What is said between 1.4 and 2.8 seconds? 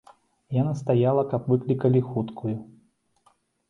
выклікалі хуткую.